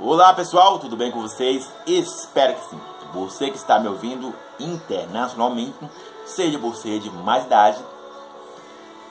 [0.00, 1.72] Olá pessoal, tudo bem com vocês?
[1.86, 2.80] Espero que sim.
[3.12, 5.78] Você que está me ouvindo internacionalmente,
[6.26, 7.78] seja você de mais idade,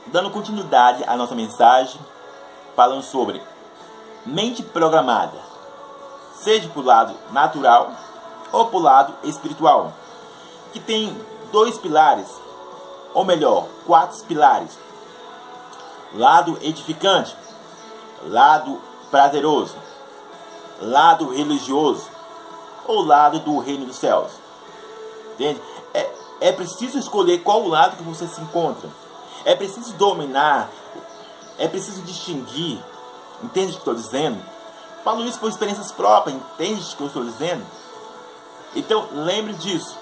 [0.07, 2.01] dando continuidade à nossa mensagem,
[2.75, 3.41] falando sobre
[4.25, 5.37] mente programada,
[6.35, 7.93] seja o lado natural
[8.51, 9.93] ou o lado espiritual,
[10.73, 11.17] que tem
[11.49, 12.27] dois pilares,
[13.13, 14.77] ou melhor, quatro pilares:
[16.13, 17.33] lado edificante,
[18.25, 19.92] lado prazeroso
[20.81, 22.07] lado religioso
[22.85, 24.31] ou lado do reino dos céus.
[25.33, 25.61] Entende?
[25.93, 28.89] É, é preciso escolher qual lado que você se encontra.
[29.45, 30.69] É preciso dominar.
[31.57, 32.79] É preciso distinguir.
[33.41, 34.43] Entende o que estou dizendo?
[35.03, 36.35] Falo isso por experiências próprias.
[36.35, 37.65] Entende o que eu estou dizendo?
[38.75, 39.97] Então lembre disso.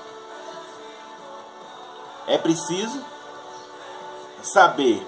[2.27, 3.03] É preciso
[4.41, 5.05] saber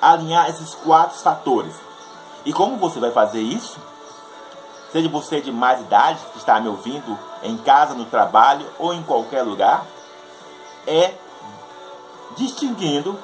[0.00, 1.74] alinhar esses quatro fatores.
[2.44, 3.78] E como você vai fazer isso?
[4.92, 9.02] Seja você de mais idade que está me ouvindo em casa, no trabalho ou em
[9.02, 9.84] qualquer lugar,
[10.86, 11.12] é
[12.36, 13.18] distinguindo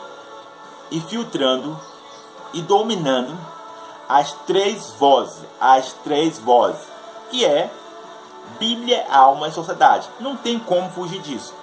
[0.90, 1.78] e filtrando
[2.52, 3.36] e dominando
[4.08, 6.86] as três vozes, as três vozes,
[7.30, 7.70] que é
[8.58, 10.08] Bíblia, alma e sociedade.
[10.20, 11.54] Não tem como fugir disso,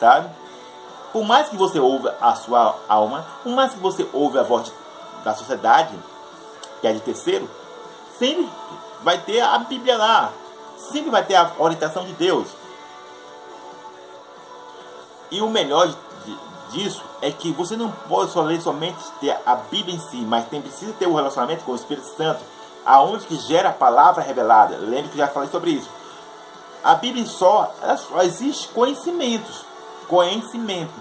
[0.00, 0.28] sabe?
[1.12, 4.72] Por mais que você ouva a sua alma, por mais que você ouve a voz
[5.22, 5.94] da sociedade,
[6.80, 7.48] que é de terceiro,
[8.18, 8.48] sempre
[9.02, 10.32] vai ter a Bíblia lá.
[10.76, 12.48] Sempre vai ter a orientação de Deus.
[15.30, 15.92] E o melhor
[16.70, 20.46] disso é que você não pode só ler somente ter a Bíblia em si, mas
[20.46, 22.40] tem precisa ter um relacionamento com o Espírito Santo,
[22.84, 24.76] aonde que gera a palavra revelada.
[24.76, 25.90] Lembre que já falei sobre isso.
[26.82, 29.64] A Bíblia só, ela só existe conhecimentos,
[30.06, 30.94] conhecimento,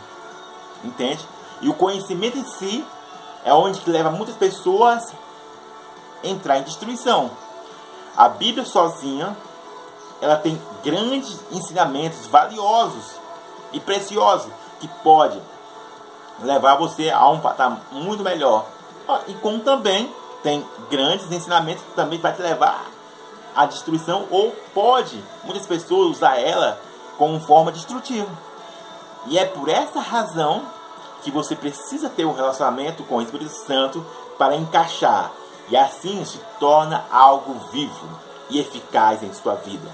[0.84, 1.26] entende?
[1.62, 2.86] E o conhecimento em si
[3.46, 5.14] é onde que leva muitas pessoas
[6.24, 7.30] a entrar em destruição.
[8.18, 9.38] A Bíblia sozinha,
[10.20, 13.20] ela tem grandes ensinamentos valiosos
[13.72, 15.40] e preciosos que pode
[16.42, 18.66] levar você a um patamar muito melhor.
[19.28, 20.12] E como também
[20.42, 22.86] tem grandes ensinamentos que também vai te levar
[23.56, 26.80] à destruição ou pode muitas pessoas usar ela
[27.20, 28.30] como forma destrutiva.
[29.28, 30.64] E é por essa razão
[31.22, 34.04] que você precisa ter um relacionamento com o Espírito Santo
[34.38, 35.32] para encaixar
[35.70, 38.08] e assim se torna algo vivo
[38.50, 39.90] e eficaz em sua vida.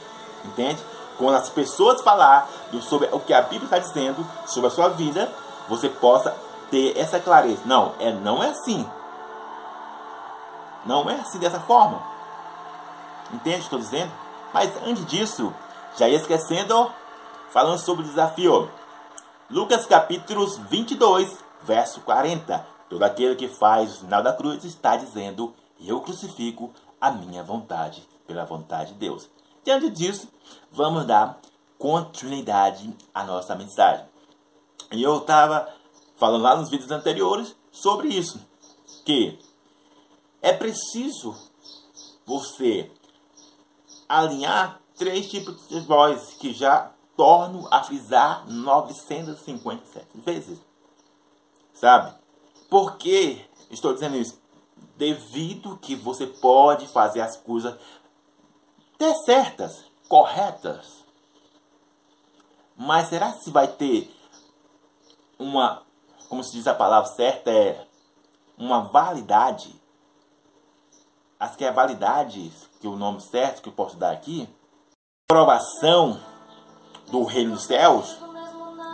[0.46, 0.82] Entende?
[1.18, 2.50] Quando as pessoas falar
[2.82, 5.32] sobre o que a Bíblia está dizendo sobre a sua vida,
[5.68, 6.36] você possa
[6.70, 7.62] ter essa clareza.
[7.66, 8.88] Não, é, não é assim.
[10.86, 12.02] Não é assim dessa forma.
[13.32, 14.12] Entende o que estou dizendo?
[14.54, 15.54] Mas antes disso,
[15.98, 16.92] já ia esquecendo,
[17.50, 18.70] falando sobre o desafio.
[19.50, 22.66] Lucas capítulo 22, verso 40.
[22.90, 28.08] Todo aquele que faz o sinal da cruz está dizendo: eu crucifico a minha vontade
[28.26, 29.30] pela vontade de Deus.
[29.64, 30.28] Diante disso,
[30.72, 31.40] vamos dar
[31.78, 34.06] continuidade à nossa mensagem.
[34.92, 35.68] E eu estava
[36.16, 38.40] falando lá nos vídeos anteriores sobre isso,
[39.06, 39.40] que
[40.42, 41.36] é preciso
[42.26, 42.92] você
[44.08, 50.60] alinhar três tipos de voz que já torno a frisar 957 vezes.
[51.74, 52.14] Sabe?
[52.70, 54.43] Por que estou dizendo isso?
[54.96, 57.78] Devido que você pode fazer as coisas
[58.96, 61.04] até certas, corretas.
[62.76, 64.14] Mas será que vai ter
[65.38, 65.84] uma,
[66.30, 67.86] como se diz a palavra certa, é
[68.58, 69.82] uma validade?
[71.40, 74.48] Acho que é a validade, que é o nome certo que eu posso dar aqui,
[75.28, 76.20] provação
[77.12, 78.18] do reino dos céus,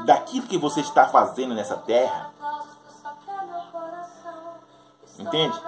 [0.06, 2.34] daquilo que você está fazendo nessa terra.
[5.20, 5.62] Entende?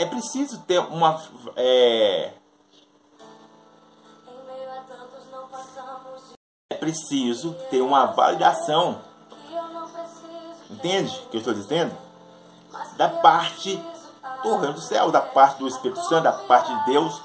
[0.00, 1.22] É preciso ter uma.
[1.56, 2.32] É,
[6.70, 9.02] é preciso ter uma validação.
[10.70, 11.94] Entende o que eu estou dizendo?
[12.96, 13.76] Da parte
[14.42, 17.20] do reino do céu, da parte do Espírito Santo, da parte de Deus,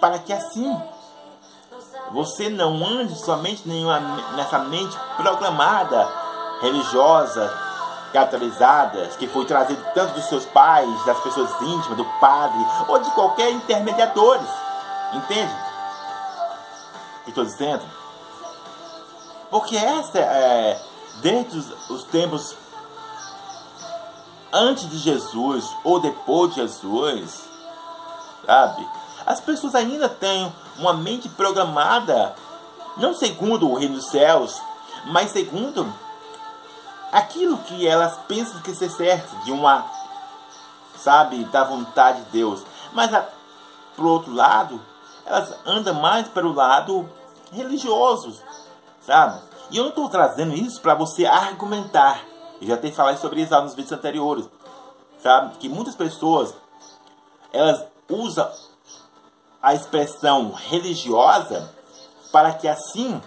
[0.00, 0.74] para que assim
[2.10, 4.00] você não ande somente nenhuma,
[4.34, 6.08] nessa mente programada,
[6.62, 7.71] religiosa,
[8.12, 13.10] catalisadas, que foi trazido tanto dos seus pais, das pessoas íntimas, do padre, ou de
[13.12, 14.48] qualquer intermediadores.
[15.12, 15.52] Entende?
[17.20, 17.82] O que estou dizendo?
[19.50, 20.80] Porque essa é,
[21.20, 22.56] dentro dos tempos
[24.52, 27.44] antes de Jesus ou depois de Jesus,
[28.44, 28.86] sabe?
[29.24, 32.34] As pessoas ainda têm uma mente programada,
[32.96, 34.60] não segundo o reino dos céus,
[35.06, 35.92] mas segundo
[37.12, 39.84] aquilo que elas pensam que ser certo, de uma,
[40.96, 42.64] sabe, da vontade de Deus.
[42.92, 43.28] Mas, a,
[43.94, 44.80] por outro lado,
[45.26, 47.08] elas andam mais pelo lado
[47.52, 48.40] religioso,
[49.02, 49.40] sabe?
[49.70, 52.22] E eu não estou trazendo isso para você argumentar.
[52.60, 54.48] Eu já tenho falado sobre isso lá nos vídeos anteriores,
[55.22, 55.56] sabe?
[55.58, 56.54] Que muitas pessoas
[57.52, 58.50] elas usam
[59.60, 61.70] a expressão religiosa
[62.32, 63.20] para que assim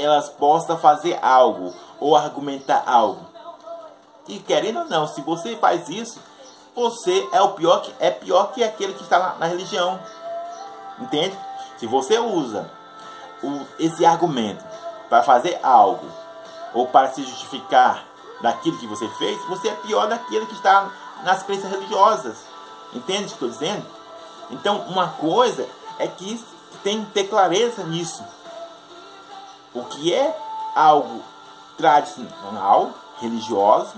[0.00, 3.26] elas possam fazer algo ou argumentar algo.
[4.28, 6.20] E querendo ou não, se você faz isso,
[6.74, 9.98] você é o pior que é pior que aquele que está na, na religião.
[10.98, 11.36] Entende?
[11.78, 12.70] Se você usa
[13.42, 14.64] o, esse argumento
[15.08, 16.06] para fazer algo
[16.72, 18.04] ou para se justificar
[18.40, 20.90] daquilo que você fez, você é pior daquele que está
[21.24, 22.38] nas crenças religiosas.
[22.94, 23.84] Entende o que estou dizendo?
[24.50, 25.66] Então, uma coisa
[25.98, 26.44] é que
[26.82, 28.24] tem que ter clareza nisso.
[29.74, 30.36] O que é
[30.74, 31.22] algo
[31.76, 32.90] tradicional,
[33.20, 33.94] religioso,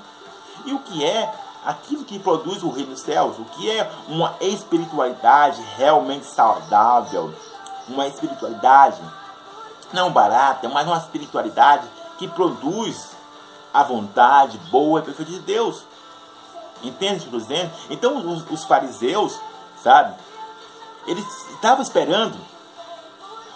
[0.64, 1.32] e o que é
[1.64, 7.32] aquilo que produz o reino dos céus, o que é uma espiritualidade realmente saudável,
[7.88, 9.00] uma espiritualidade
[9.92, 11.86] não barata, mas uma espiritualidade
[12.18, 13.10] que produz
[13.72, 15.84] a vontade boa e perfeita de Deus.
[16.82, 17.72] Entende o que eu estou dizendo?
[17.90, 19.38] Então os, os fariseus,
[19.82, 20.14] sabe,
[21.06, 22.36] eles estavam esperando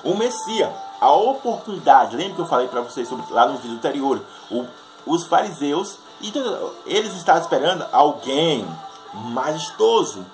[0.04, 2.16] o Messias, a oportunidade.
[2.16, 4.20] Lembra que eu falei para vocês sobre, lá no vídeo anterior?
[4.50, 4.66] O,
[5.06, 5.98] os fariseus,
[6.86, 8.66] eles estavam esperando alguém
[9.12, 10.24] majestoso.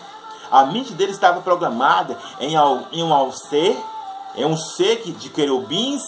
[0.51, 2.55] A mente deles estava programada em,
[2.93, 3.77] em um ser,
[4.35, 6.03] em um ser de querubins,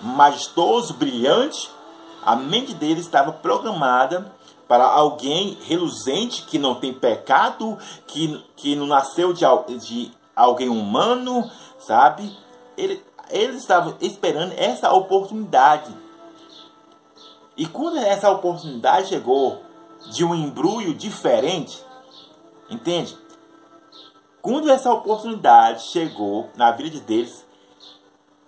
[0.00, 1.70] majestoso, brilhante.
[2.24, 4.32] A mente deles estava programada
[4.68, 9.44] para alguém reluzente que não tem pecado, que, que não nasceu de,
[9.78, 12.36] de alguém humano, sabe?
[12.76, 15.94] Ele, eles estavam esperando essa oportunidade.
[17.56, 19.62] E quando essa oportunidade chegou
[20.12, 21.82] de um embrulho diferente,
[22.70, 23.16] entende?
[24.40, 27.44] Quando essa oportunidade chegou na vida deles,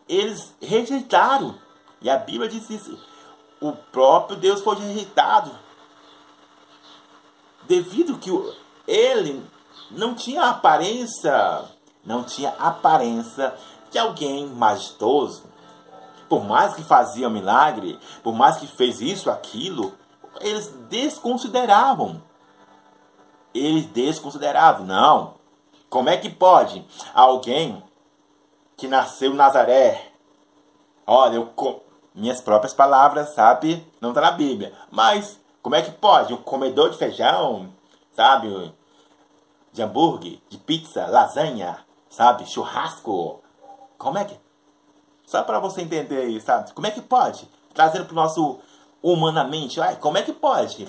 [0.09, 1.57] eles rejeitaram.
[2.01, 2.99] E a Bíblia diz isso.
[3.61, 5.51] O próprio Deus foi rejeitado.
[7.65, 8.31] Devido que
[8.87, 9.45] ele
[9.91, 11.65] não tinha aparência,
[12.05, 13.55] não tinha aparência
[13.91, 15.45] de alguém majestoso.
[16.29, 19.93] Por mais que fazia milagre, por mais que fez isso, aquilo,
[20.41, 22.23] eles desconsideravam.
[23.53, 24.87] Eles desconsideravam.
[24.87, 25.35] Não.
[25.89, 27.83] Como é que pode alguém
[28.77, 30.13] que nasceu em Nazaré?
[31.05, 31.81] Olha, eu com
[32.15, 33.85] minhas próprias palavras, sabe?
[34.01, 34.73] Não está na Bíblia.
[34.91, 37.71] Mas como é que pode um comedor de feijão,
[38.13, 38.73] sabe?
[39.73, 42.47] De hambúrguer, de pizza, lasanha, sabe?
[42.47, 43.43] Churrasco.
[44.01, 44.35] Como é que.
[45.27, 46.73] Só para você entender aí, sabe?
[46.73, 47.47] Como é que pode?
[47.75, 48.59] Trazendo para o nosso
[49.03, 50.89] humanamente, ai, como é que pode?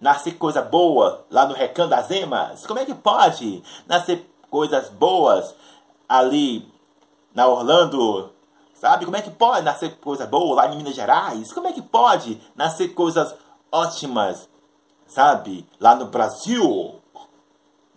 [0.00, 2.64] Nascer coisa boa lá no Recanto das Emas?
[2.66, 5.56] Como é que pode nascer coisas boas
[6.08, 6.72] ali
[7.34, 8.30] na Orlando?
[8.74, 9.04] Sabe?
[9.04, 11.52] Como é que pode nascer coisa boa lá em Minas Gerais?
[11.52, 13.34] Como é que pode nascer coisas
[13.72, 14.48] ótimas,
[15.04, 15.68] sabe?
[15.80, 16.94] Lá no Brasil?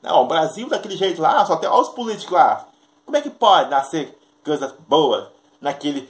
[0.02, 2.68] Não, o Brasil daquele jeito lá, só tem os políticos lá.
[3.07, 5.30] Como é que pode nascer coisas boas
[5.62, 6.09] naquele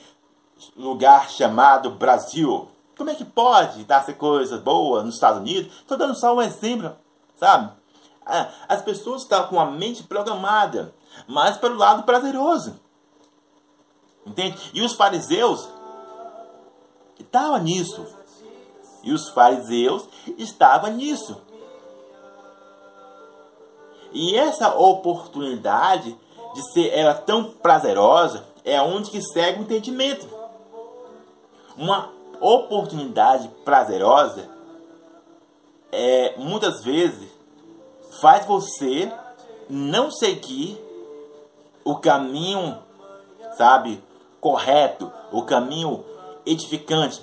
[0.75, 2.67] lugar chamado Brasil?
[2.97, 5.71] Como é que pode nascer coisas boas nos Estados Unidos?
[5.77, 6.97] Estou dando só um exemplo,
[7.35, 7.71] sabe?
[8.25, 10.91] Ah, as pessoas estão com a mente programada,
[11.27, 12.79] mas pelo lado prazeroso.
[14.25, 14.57] Entende?
[14.73, 15.69] E os fariseus
[17.19, 18.07] estavam nisso.
[19.03, 21.39] E os fariseus estavam nisso.
[24.11, 26.17] E essa oportunidade
[26.57, 30.27] de ser ela tão prazerosa é onde que segue o entendimento.
[31.77, 32.11] Uma
[32.41, 34.49] oportunidade prazerosa
[35.91, 37.29] é muitas vezes
[38.19, 39.11] faz você
[39.69, 40.83] não seguir
[41.85, 42.79] o caminho,
[43.55, 44.03] sabe,
[44.41, 46.03] correto, o caminho
[46.43, 47.21] edificante.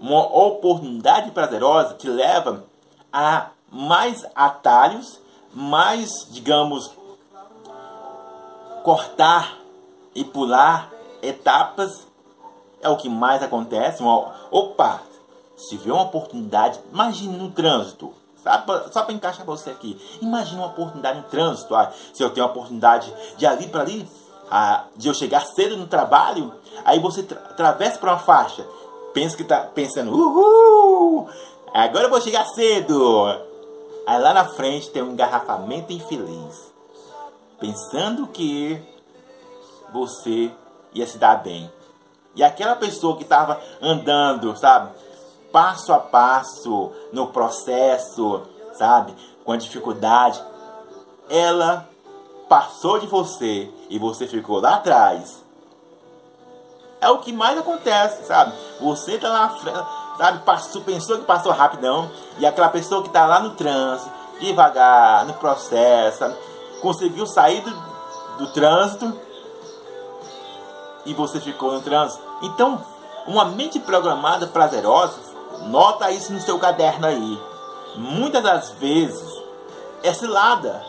[0.00, 2.64] Uma oportunidade prazerosa te leva
[3.12, 5.20] a mais atalhos,
[5.52, 6.90] mais, digamos,
[8.88, 9.58] cortar
[10.14, 10.90] e pular
[11.20, 12.06] etapas
[12.80, 14.02] é o que mais acontece.
[14.50, 15.02] Opa,
[15.54, 18.14] se vê uma oportunidade, imagine no trânsito.
[18.90, 20.00] Só para encaixar você aqui.
[20.22, 21.74] Imagine uma oportunidade no trânsito.
[21.74, 24.08] Ah, se eu tenho uma oportunidade de ali para ali,
[24.50, 28.66] ah, de eu chegar cedo no trabalho, aí você tra atravessa para uma faixa.
[29.12, 31.28] Pensa que tá pensando, uhul,
[31.74, 33.26] agora eu vou chegar cedo.
[34.06, 36.77] Aí lá na frente tem um engarrafamento infeliz.
[37.58, 38.80] Pensando que
[39.92, 40.50] você
[40.94, 41.70] ia se dar bem.
[42.34, 44.92] E aquela pessoa que estava andando, sabe,
[45.52, 48.42] passo a passo no processo,
[48.74, 50.40] sabe, com a dificuldade,
[51.28, 51.88] ela
[52.48, 55.44] passou de você e você ficou lá atrás.
[57.00, 58.52] É o que mais acontece, sabe?
[58.80, 60.38] Você tá lá na frente, sabe?
[60.44, 64.10] Passou, pensou que passou rapidão e aquela pessoa que tá lá no trânsito,
[64.40, 66.36] devagar, no processo, sabe?
[66.80, 67.70] Conseguiu sair do,
[68.38, 69.12] do trânsito
[71.04, 72.22] e você ficou no trânsito.
[72.42, 72.84] Então,
[73.26, 75.18] uma mente programada prazerosa,
[75.66, 77.38] nota isso no seu caderno aí.
[77.96, 79.42] Muitas das vezes
[80.02, 80.84] é cilada.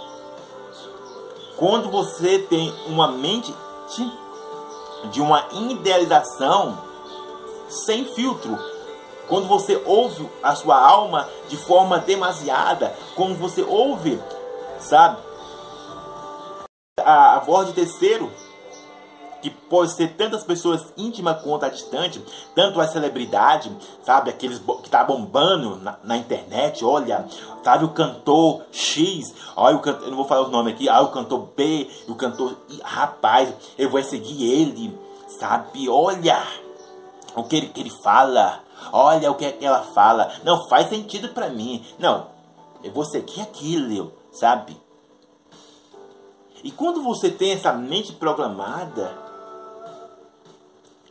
[1.58, 3.54] Quando você tem uma mente
[5.12, 6.78] de uma idealização
[7.68, 8.58] sem filtro,
[9.28, 14.22] quando você ouve a sua alma de forma demasiada, quando você ouve,
[14.80, 15.18] sabe,
[17.10, 18.32] a, a voz de terceiro,
[19.42, 22.22] que pode ser tantas pessoas íntimas quanto a distante,
[22.54, 23.72] tanto a celebridade,
[24.04, 27.26] sabe, aqueles que tá bombando na, na, internet, olha,
[27.64, 31.04] sabe o cantor X, olha o cantor, eu não vou falar os nomes aqui, olha
[31.04, 34.98] o cantor B, o cantor, rapaz, eu vou seguir ele,
[35.28, 36.44] sabe, olha
[37.36, 38.62] o que ele, que ele fala,
[38.92, 42.28] olha o que ela fala, não faz sentido para mim, não,
[42.84, 44.78] eu vou seguir aquilo, sabe,
[46.64, 49.18] e quando você tem essa mente programada,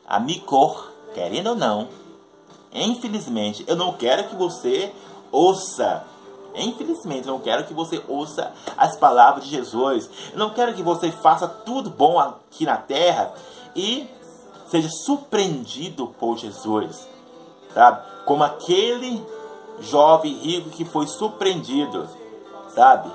[0.06, 1.88] a Micor, querendo ou não,
[2.72, 4.92] infelizmente, eu não quero que você
[5.32, 6.04] ouça.
[6.54, 10.10] Infelizmente, eu não quero que você ouça as palavras de Jesus.
[10.32, 13.32] Eu não quero que você faça tudo bom aqui na terra
[13.76, 14.08] e
[14.66, 17.06] seja surpreendido por Jesus.
[17.72, 18.02] Sabe?
[18.24, 19.24] Como aquele
[19.80, 22.08] jovem rico que foi surpreendido.
[22.74, 23.10] Sabe?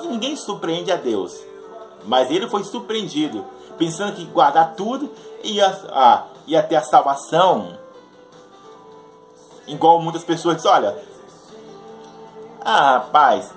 [0.00, 1.38] Que ninguém surpreende a Deus.
[2.04, 3.44] Mas ele foi surpreendido
[3.76, 5.10] pensando que guardar tudo
[5.42, 7.78] ia, ah, ia ter a salvação.
[9.66, 10.98] Igual muitas pessoas dizem, olha,
[12.62, 13.50] ah rapaz,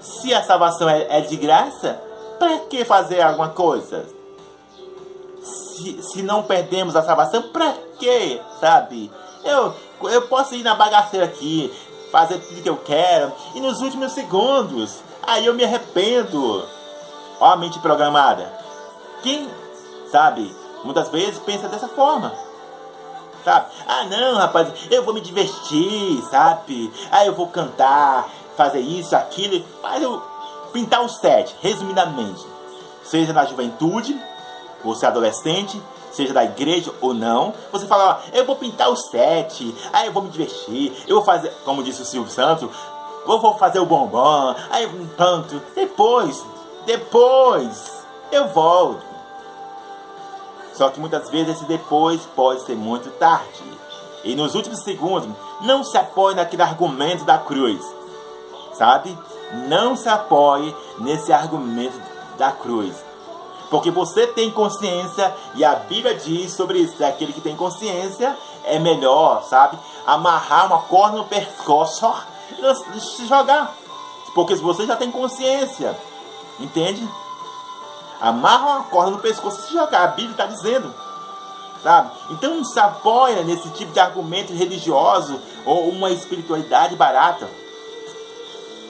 [0.00, 2.00] se a salvação é, é de graça,
[2.38, 4.06] para que fazer alguma coisa?
[5.42, 9.10] Se, se não perdemos a salvação, para que, sabe?
[9.44, 9.74] Eu,
[10.10, 11.70] eu posso ir na bagaceira aqui,
[12.10, 16.64] fazer tudo que eu quero, e nos últimos segundos, aí eu me arrependo.
[17.38, 18.52] Ó a mente programada.
[19.22, 19.48] Quem,
[20.10, 22.32] sabe, muitas vezes pensa dessa forma.
[23.44, 23.66] Sabe?
[23.86, 26.92] Ah, não, rapaz, eu vou me divertir, sabe?
[27.10, 29.64] Ah, eu vou cantar, fazer isso, aquilo.
[29.82, 30.22] Mas eu
[30.72, 32.46] pintar o set, resumidamente.
[33.02, 34.20] Seja na juventude,
[34.84, 35.80] você é adolescente,
[36.12, 40.12] seja da igreja ou não, você fala, ó, eu vou pintar o set, aí eu
[40.12, 42.70] vou me divertir, eu vou fazer, como disse o Silvio Santos,
[43.26, 46.44] eu vou fazer o bombom, aí um tanto, depois,
[46.86, 49.04] depois eu volto.
[50.74, 53.62] Só que muitas vezes esse depois pode ser muito tarde.
[54.24, 55.28] E nos últimos segundos,
[55.60, 57.84] não se apoie naquele argumento da cruz.
[58.72, 59.16] Sabe?
[59.68, 62.00] Não se apoie nesse argumento
[62.38, 62.96] da cruz.
[63.70, 67.04] Porque você tem consciência e a Bíblia diz sobre isso.
[67.04, 69.78] Aquele que tem consciência é melhor, sabe?
[70.06, 72.10] Amarrar uma corda no pescoço
[73.00, 73.74] se jogar.
[74.34, 75.96] Porque você já tem consciência.
[76.58, 77.08] Entende?
[78.20, 80.04] amarra uma corda no pescoço e se jogar.
[80.04, 80.94] A Bíblia está dizendo.
[81.82, 82.10] Sabe?
[82.30, 87.48] Então não se apoia nesse tipo de argumento religioso ou uma espiritualidade barata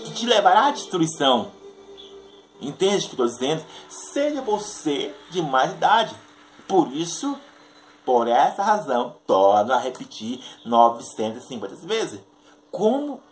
[0.04, 1.52] que te levará à destruição.
[2.60, 3.64] Entende o que estou dizendo?
[3.88, 6.14] Seja você de mais idade.
[6.66, 7.38] Por isso,
[8.04, 12.20] por essa razão, torno a repetir 950 vezes.
[12.72, 13.22] Como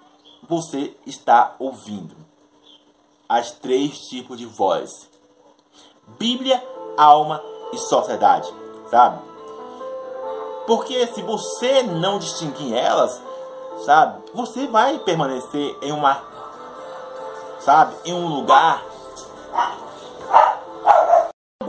[0.47, 2.15] você está ouvindo
[3.29, 5.09] as três tipos de voz?
[6.19, 6.63] Bíblia,
[6.97, 7.43] alma
[7.73, 8.53] e sociedade,
[8.91, 9.21] sabe?
[10.67, 13.23] Porque se você não distinguir elas,
[13.85, 16.23] sabe, você vai permanecer em uma,
[17.61, 18.83] sabe, em um lugar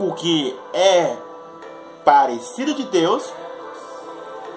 [0.00, 1.14] algo que é
[2.04, 3.30] parecido de Deus,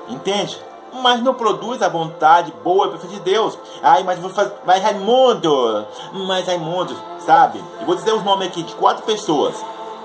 [0.07, 0.57] entende?
[1.01, 3.57] Mas não produz a vontade boa e perfeita de Deus.
[3.81, 5.85] Ai, mas vou fazer, mas Raimundo,
[6.27, 7.63] mas Raimundo, sabe?
[7.79, 9.55] Eu vou dizer os nomes aqui de quatro pessoas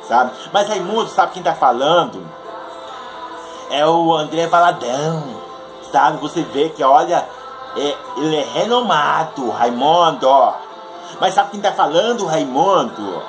[0.08, 0.32] sabe?
[0.52, 2.26] Mas Raimundo, sabe quem tá falando?
[3.70, 5.22] É o André Valadão,
[5.92, 6.16] sabe?
[6.18, 7.28] Você vê que, olha,
[7.76, 10.54] é, ele é renomado, Raimundo.
[11.20, 13.22] Mas sabe quem tá falando, Raimundo?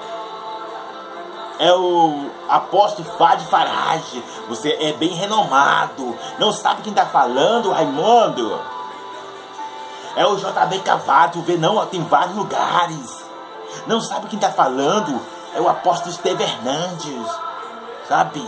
[1.60, 4.24] É o apóstolo Fad Farage.
[4.48, 6.18] Você é bem renomado.
[6.40, 8.60] Não sabe quem tá falando, Raimundo?
[10.16, 11.42] É o JB Cavato.
[11.42, 13.26] Vê, não, tem vários lugares.
[13.86, 15.20] Não sabe quem tá falando?
[15.54, 17.32] é o apóstolo Esteve Hernandes,
[18.08, 18.48] sabe?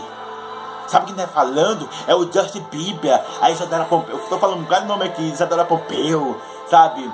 [0.86, 1.88] Sabe quem tá falando?
[2.06, 4.16] É o Justin Bieber, a Isadora Pompeu.
[4.16, 7.10] Eu tô falando um bocado de nome aqui, Isadora Pompeu, sabe?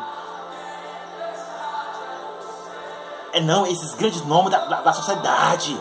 [3.32, 5.78] É não, esses grandes nomes da, da, da sociedade.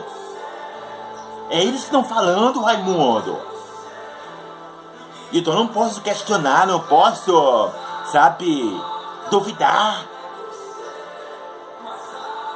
[1.50, 3.38] É eles que estão falando, Raimundo.
[5.32, 7.72] Então não posso questionar, não posso,
[8.06, 8.82] sabe,
[9.30, 10.06] duvidar.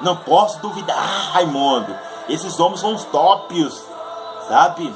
[0.02, 1.96] Não posso duvidar, Raimundo.
[2.28, 3.84] Esses homens são os tópios,
[4.48, 4.94] sabe?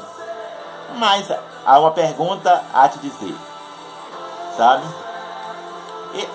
[0.97, 1.29] Mas
[1.65, 3.35] há uma pergunta a te dizer,
[4.57, 4.83] sabe?
[6.13, 6.27] E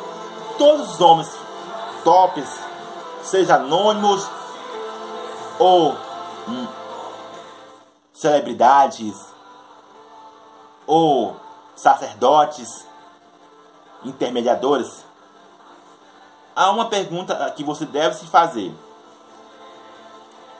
[0.58, 1.30] todos os homens
[2.04, 2.48] tops,
[3.22, 4.28] seja anônimos
[5.58, 5.92] ou
[6.48, 6.66] hum,
[8.12, 9.16] celebridades
[10.86, 11.36] ou
[11.76, 12.86] sacerdotes,
[14.04, 15.04] intermediadores,
[16.54, 18.74] há uma pergunta que você deve se fazer.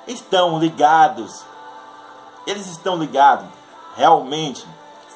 [0.06, 1.44] Estão ligados?
[2.46, 3.46] Eles estão ligados
[3.96, 4.66] realmente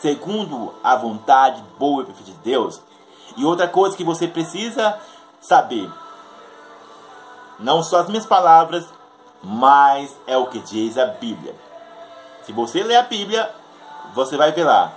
[0.00, 2.80] segundo a vontade boa e perfeita de Deus?
[3.36, 4.98] E outra coisa que você precisa
[5.40, 5.90] saber,
[7.58, 8.86] não só as minhas palavras,
[9.42, 11.54] mas é o que diz a Bíblia.
[12.44, 13.50] Se você ler a Bíblia,
[14.14, 14.92] você vai ver lá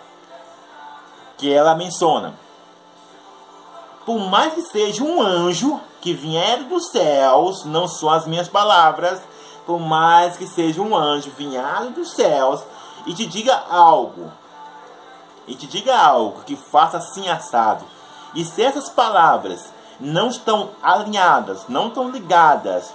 [1.38, 2.34] que ela menciona
[4.08, 9.22] por mais que seja um anjo que vier dos céus, não são as minhas palavras,
[9.66, 12.62] por mais que seja um anjo vinhado dos céus
[13.06, 14.32] e te diga algo,
[15.46, 17.84] e te diga algo que faça assim assado,
[18.34, 22.94] e se essas palavras não estão alinhadas, não estão ligadas,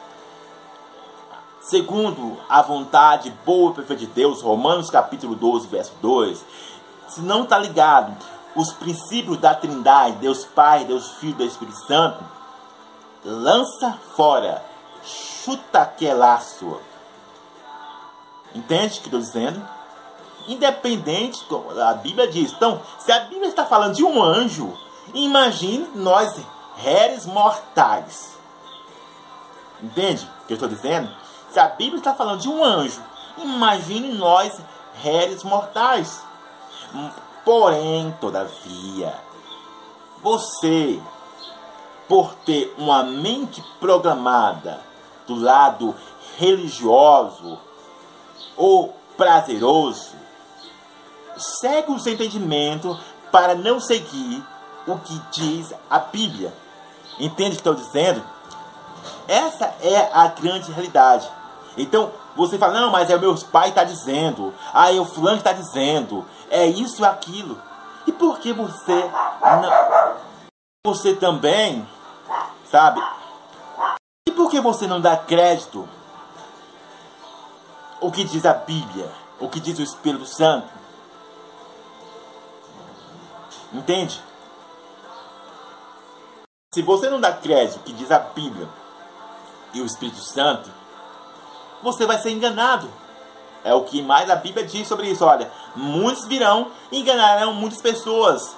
[1.60, 6.44] segundo a vontade boa e perfeita de Deus, Romanos capítulo 12, verso 2,
[7.08, 8.16] se não está ligado
[8.54, 12.22] os princípios da Trindade, Deus Pai, Deus Filho, Deus Espírito Santo,
[13.24, 14.62] lança fora,
[15.04, 16.78] chuta aquele laço.
[18.54, 19.62] Entende o que estou dizendo?
[20.46, 21.46] Independente,
[21.80, 22.52] a Bíblia diz.
[22.52, 24.76] Então, se a Bíblia está falando de um anjo,
[25.14, 26.38] imagine nós,
[26.76, 28.36] réis mortais.
[29.82, 31.10] Entende o que eu estou dizendo?
[31.50, 33.02] Se a Bíblia está falando de um anjo,
[33.36, 34.60] imagine nós,
[35.02, 36.22] réis mortais.
[37.44, 39.14] Porém, todavia,
[40.22, 41.00] você,
[42.08, 44.80] por ter uma mente programada
[45.26, 45.94] do lado
[46.38, 47.58] religioso
[48.56, 50.14] ou prazeroso,
[51.36, 52.98] segue o seu entendimento
[53.30, 54.44] para não seguir
[54.86, 56.61] o que diz a Bíblia.
[57.18, 58.22] Entende o que estou dizendo?
[59.28, 61.28] Essa é a grande realidade.
[61.76, 65.38] Então, você fala, não, mas é o meu pai está dizendo, ah, é o fulano
[65.38, 67.60] está dizendo, é isso, aquilo.
[68.06, 69.10] E por que você
[69.42, 70.16] não,
[70.84, 71.86] você também,
[72.70, 73.02] sabe?
[74.28, 75.88] E por que você não dá crédito
[78.00, 80.68] o que diz a Bíblia, o que diz o Espírito Santo?
[83.72, 84.22] Entende?
[86.74, 88.66] Se você não dá crédito que diz a Bíblia
[89.74, 90.70] e o Espírito Santo,
[91.82, 92.88] você vai ser enganado.
[93.62, 95.22] É o que mais a Bíblia diz sobre isso.
[95.22, 98.56] Olha, muitos virão e enganarão muitas pessoas.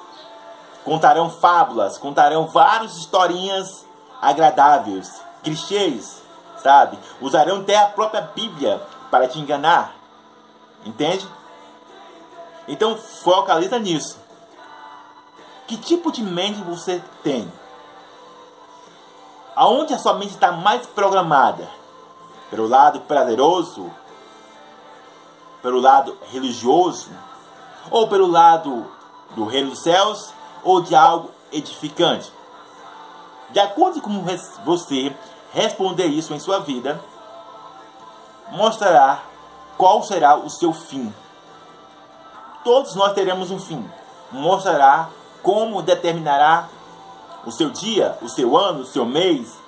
[0.84, 3.84] Contarão fábulas, contarão várias historinhas
[4.22, 6.22] agradáveis, clichês,
[6.62, 6.96] sabe?
[7.20, 9.92] Usarão até a própria Bíblia para te enganar.
[10.86, 11.26] Entende?
[12.68, 14.20] Então focaliza nisso.
[15.66, 17.50] Que tipo de mente você tem?
[19.56, 21.68] Aonde a sua mente está mais programada?
[22.54, 23.90] pelo lado prazeroso,
[25.60, 27.10] pelo lado religioso,
[27.90, 28.86] ou pelo lado
[29.34, 32.32] do reino dos céus, ou de algo edificante.
[33.50, 34.24] De acordo com
[34.64, 35.14] você
[35.52, 37.00] responder isso em sua vida,
[38.52, 39.22] mostrará
[39.76, 41.12] qual será o seu fim.
[42.62, 43.84] Todos nós teremos um fim.
[44.30, 45.10] Mostrará
[45.42, 46.68] como determinará
[47.46, 49.58] o seu dia, o seu ano, o seu mês.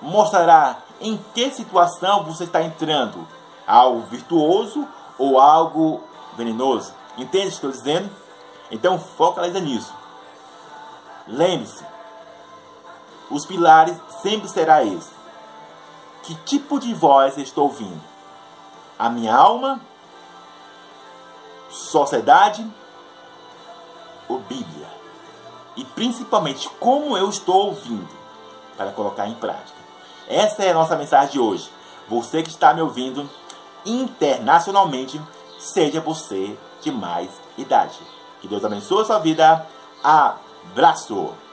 [0.00, 3.26] Mostrará em que situação você está entrando?
[3.66, 4.86] Algo virtuoso
[5.18, 6.02] ou algo
[6.36, 6.92] venenoso?
[7.16, 8.10] Entende o que estou dizendo?
[8.70, 9.94] Então focaliza nisso.
[11.26, 11.84] Lembre-se,
[13.30, 15.12] os pilares sempre será esse.
[16.22, 18.00] Que tipo de voz estou ouvindo?
[18.98, 19.80] A minha alma?
[21.70, 22.66] Sociedade?
[24.28, 25.03] Ou Bíblia?
[25.76, 28.08] E principalmente como eu estou ouvindo
[28.76, 29.78] para colocar em prática.
[30.28, 31.70] Essa é a nossa mensagem de hoje.
[32.08, 33.28] Você que está me ouvindo
[33.84, 35.20] internacionalmente,
[35.58, 37.98] seja você de mais idade.
[38.40, 39.66] Que Deus abençoe a sua vida.
[40.02, 41.43] Abraço!